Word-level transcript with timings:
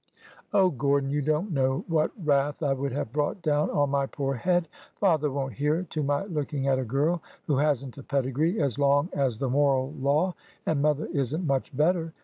"Oh, 0.51 0.71
Gordon, 0.71 1.11
you 1.11 1.21
don't 1.21 1.51
know 1.51 1.85
what 1.87 2.09
wrath 2.25 2.63
I 2.63 2.73
would 2.73 2.91
have 2.91 3.13
brought 3.13 3.43
down 3.43 3.69
on 3.69 3.91
my 3.91 4.07
poor 4.07 4.33
head. 4.33 4.67
Father 4.99 5.29
won't 5.29 5.53
hear 5.53 5.83
to 5.91 6.01
my 6.01 6.23
looking 6.23 6.65
at 6.65 6.79
a 6.79 6.83
girl 6.83 7.21
who 7.45 7.57
has 7.57 7.85
n't 7.85 7.99
a 7.99 8.01
pedigree 8.01 8.59
as 8.59 8.79
long 8.79 9.09
as 9.13 9.37
the 9.37 9.47
moral 9.47 9.93
law— 10.01 10.33
and 10.65 10.81
mother 10.81 11.05
is 11.13 11.35
n't 11.35 11.45
much 11.45 11.77
better 11.77 12.13